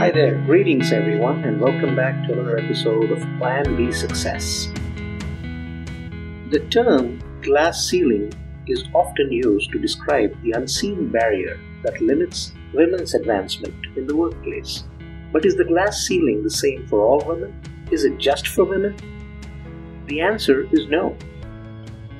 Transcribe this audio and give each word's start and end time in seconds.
Hi 0.00 0.10
there, 0.10 0.38
greetings 0.46 0.92
everyone, 0.92 1.44
and 1.44 1.60
welcome 1.60 1.94
back 1.94 2.26
to 2.26 2.32
another 2.32 2.56
episode 2.56 3.10
of 3.10 3.18
Plan 3.36 3.76
B 3.76 3.92
Success. 3.92 4.68
The 6.48 6.66
term 6.70 7.20
glass 7.42 7.86
ceiling 7.86 8.32
is 8.66 8.88
often 8.94 9.30
used 9.30 9.70
to 9.72 9.78
describe 9.78 10.34
the 10.42 10.52
unseen 10.52 11.10
barrier 11.10 11.60
that 11.82 12.00
limits 12.00 12.52
women's 12.72 13.12
advancement 13.12 13.74
in 13.94 14.06
the 14.06 14.16
workplace. 14.16 14.84
But 15.34 15.44
is 15.44 15.56
the 15.56 15.66
glass 15.66 16.06
ceiling 16.06 16.42
the 16.42 16.48
same 16.48 16.86
for 16.86 17.02
all 17.02 17.22
women? 17.26 17.52
Is 17.90 18.04
it 18.04 18.16
just 18.16 18.48
for 18.48 18.64
women? 18.64 18.96
The 20.06 20.22
answer 20.22 20.66
is 20.72 20.86
no. 20.86 21.14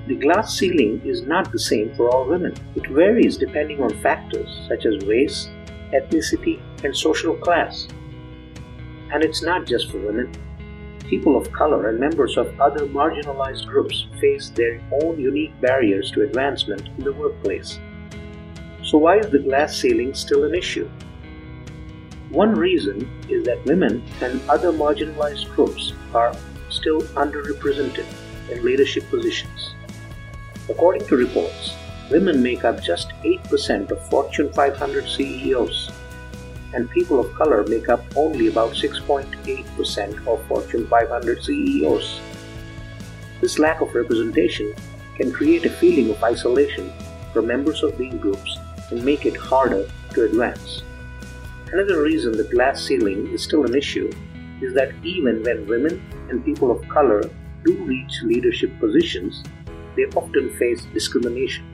The 0.07 0.17
glass 0.17 0.55
ceiling 0.59 1.01
is 1.07 1.23
not 1.23 1.51
the 1.51 1.59
same 1.59 1.95
for 1.95 2.11
all 2.11 2.29
women. 2.29 2.53
It 2.75 2.89
varies 2.89 3.39
depending 3.39 3.83
on 3.83 4.03
factors 4.03 4.67
such 4.69 4.85
as 4.85 5.03
race, 5.07 5.49
ethnicity, 5.95 6.61
and 6.85 6.97
social 6.97 7.35
class. 7.37 7.89
And 9.13 9.25
it's 9.25 9.43
not 9.43 9.67
just 9.67 9.91
for 9.91 9.99
women. 9.99 10.33
People 11.09 11.37
of 11.37 11.51
color 11.53 11.89
and 11.89 11.99
members 11.99 12.37
of 12.37 12.59
other 12.61 12.87
marginalized 12.87 13.67
groups 13.67 14.07
face 14.21 14.51
their 14.51 14.81
own 15.03 15.19
unique 15.19 15.59
barriers 15.61 16.11
to 16.13 16.23
advancement 16.23 16.89
in 16.97 17.05
the 17.05 17.13
workplace. 17.13 17.79
So, 18.85 18.99
why 18.99 19.19
is 19.19 19.31
the 19.31 19.39
glass 19.39 19.77
ceiling 19.77 20.15
still 20.15 20.45
an 20.45 20.55
issue? 20.55 20.89
One 22.31 22.55
reason 22.55 23.11
is 23.29 23.45
that 23.47 23.65
women 23.65 24.05
and 24.21 24.41
other 24.49 24.73
marginalized 24.73 25.53
groups 25.55 25.93
are 26.15 26.33
still 26.69 27.01
underrepresented 27.19 28.07
in 28.51 28.65
leadership 28.65 29.09
positions. 29.11 29.75
According 30.69 31.07
to 31.09 31.17
reports, 31.17 31.75
women 32.11 32.41
make 32.41 32.65
up 32.65 32.83
just 32.83 33.11
8% 33.25 33.91
of 33.91 34.09
Fortune 34.09 34.53
500 34.53 35.09
CEOs, 35.09 35.91
and 36.75 36.91
people 36.91 37.21
of 37.21 37.35
color 37.35 37.65
make 37.65 37.89
up 37.89 38.05
only 38.17 38.47
about 38.47 38.73
6.8% 38.73 40.27
of 40.27 40.47
Fortune 40.47 40.87
500 40.87 41.43
CEOs. 41.43 42.21
This 43.41 43.59
lack 43.59 43.81
of 43.81 43.95
representation 43.95 44.75
can 45.17 45.33
create 45.33 45.65
a 45.65 45.71
feeling 45.71 46.11
of 46.11 46.23
isolation 46.23 46.93
for 47.33 47.43
members 47.43 47.83
of 47.83 47.97
these 47.97 48.15
groups 48.15 48.59
and 48.91 49.05
make 49.05 49.27
it 49.27 49.37
harder 49.37 49.89
to 50.15 50.25
advance. 50.25 50.83
Another 51.73 52.03
reason 52.03 52.33
the 52.33 52.45
glass 52.45 52.83
ceiling 52.83 53.29
is 53.29 53.43
still 53.43 53.65
an 53.65 53.75
issue 53.75 54.11
is 54.61 54.75
that 54.75 54.93
even 55.05 55.43
when 55.43 55.67
women 55.67 56.03
and 56.29 56.45
people 56.45 56.71
of 56.71 56.87
color 56.89 57.23
do 57.65 57.75
reach 57.85 58.23
leadership 58.25 58.79
positions, 58.81 59.45
they 59.97 60.05
often 60.17 60.51
face 60.57 60.85
discrimination 60.93 61.65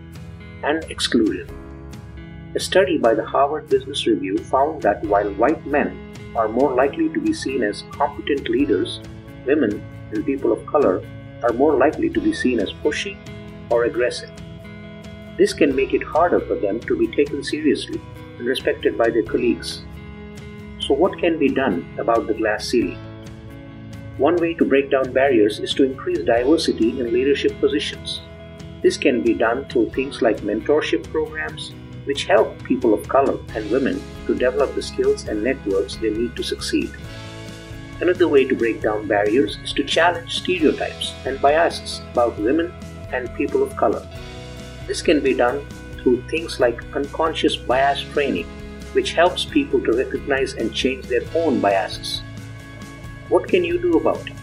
and 0.63 0.85
exclusion. 0.91 1.66
A 2.55 2.61
study 2.61 2.97
by 2.97 3.15
the 3.15 3.25
Harvard 3.25 3.69
Business 3.69 4.07
Review 4.07 4.39
found 4.39 4.81
that 4.83 5.03
while 5.05 5.31
white 5.35 5.67
men 5.67 6.15
are 6.35 6.49
more 6.49 6.73
likely 6.75 7.09
to 7.11 7.21
be 7.21 7.33
seen 7.33 7.63
as 7.63 7.85
competent 7.91 8.49
leaders, 8.49 9.01
women 9.45 9.83
and 10.13 10.25
people 10.25 10.53
of 10.53 10.65
color 10.67 11.03
are 11.43 11.53
more 11.53 11.77
likely 11.77 12.09
to 12.09 12.21
be 12.21 12.33
seen 12.33 12.61
as 12.61 12.73
pushy 12.73 13.17
or 13.71 13.85
aggressive. 13.85 14.31
This 15.37 15.53
can 15.53 15.77
make 15.77 15.93
it 15.93 16.03
harder 16.03 16.41
for 16.41 16.55
them 16.55 16.81
to 16.81 16.97
be 16.97 17.09
taken 17.09 17.43
seriously 17.43 18.01
and 18.39 18.47
respected 18.47 18.97
by 18.97 19.11
their 19.11 19.23
colleagues. 19.23 19.83
So, 20.81 20.95
what 20.95 21.19
can 21.19 21.39
be 21.39 21.49
done 21.49 21.85
about 21.99 22.27
the 22.27 22.35
glass 22.35 22.69
ceiling? 22.69 22.99
One 24.19 24.37
way 24.37 24.55
to 24.55 24.65
break 24.65 24.91
down 24.91 25.13
barriers 25.13 25.59
is 25.59 25.75
to 25.75 25.85
increase 25.85 26.21
diversity 26.21 27.01
in 27.01 27.13
leadership 27.13 27.61
positions. 27.61 28.23
This 28.83 28.97
can 28.97 29.23
be 29.23 29.35
done 29.35 29.67
through 29.67 29.91
things 29.91 30.23
like 30.23 30.39
mentorship 30.39 31.11
programs, 31.11 31.75
which 32.07 32.25
help 32.25 32.63
people 32.65 32.95
of 32.95 33.09
color 33.09 33.39
and 33.55 33.71
women 33.71 34.03
to 34.27 34.35
develop 34.35 34.75
the 34.75 34.83
skills 34.83 35.29
and 35.29 35.45
networks 35.45 35.97
they 35.97 36.11
need 36.11 36.35
to 36.35 36.43
succeed. 36.43 36.91
Another 38.01 38.29
way 38.29 38.45
to 38.45 38.55
break 38.55 38.83
down 38.83 39.07
barriers 39.07 39.59
is 39.65 39.73
to 39.73 39.85
challenge 39.85 40.41
stereotypes 40.41 41.15
and 41.25 41.41
biases 41.41 42.01
about 42.13 42.39
women 42.39 42.73
and 43.13 43.35
people 43.35 43.63
of 43.63 43.77
color. 43.77 44.07
This 44.87 45.03
can 45.03 45.21
be 45.21 45.35
done 45.35 45.67
through 45.99 46.23
things 46.29 46.61
like 46.61 46.83
unconscious 46.95 47.57
bias 47.57 48.03
training, 48.13 48.47
which 48.93 49.13
helps 49.13 49.45
people 49.45 49.81
to 49.81 49.93
recognize 49.93 50.53
and 50.55 50.75
change 50.75 51.07
their 51.07 51.23
own 51.35 51.61
biases. 51.61 52.23
What 53.29 53.49
can 53.49 53.65
you 53.65 53.79
do 53.79 53.97
about 53.97 54.29
it? 54.29 54.37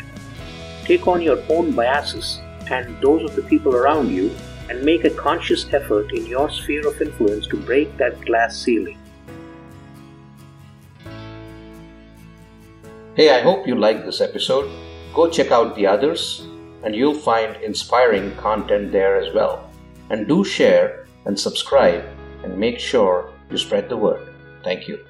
Take 0.84 1.08
on 1.08 1.22
your 1.22 1.42
own 1.50 1.72
biases 1.72 2.42
and 2.70 3.00
those 3.02 3.24
of 3.30 3.36
the 3.36 3.44
people 3.44 3.76
around 3.76 4.10
you 4.10 4.36
and 4.70 4.84
make 4.84 5.04
a 5.04 5.10
conscious 5.10 5.66
effort 5.74 6.12
in 6.14 6.26
your 6.26 6.50
sphere 6.50 6.88
of 6.88 7.02
influence 7.02 7.48
to 7.48 7.58
break 7.58 7.96
that 7.98 8.20
glass 8.26 8.58
ceiling. 8.58 8.98
Hey, 13.16 13.30
I 13.30 13.42
hope 13.42 13.68
you 13.68 13.76
liked 13.76 14.06
this 14.06 14.22
episode. 14.22 14.72
Go 15.14 15.30
check 15.30 15.52
out 15.52 15.76
the 15.76 15.86
others, 15.86 16.48
and 16.84 16.96
you'll 16.96 17.14
find 17.14 17.56
inspiring 17.58 18.36
content 18.38 18.92
there 18.92 19.18
as 19.18 19.34
well. 19.36 19.70
And 20.10 20.28
do 20.28 20.44
share 20.44 21.06
and 21.26 21.40
subscribe 21.40 22.04
and 22.44 22.58
make 22.58 22.80
sure 22.80 23.32
you 23.52 23.58
spread 23.58 23.88
the 23.88 23.98
word. 23.98 24.34
Thank 24.64 24.88
you. 24.88 25.06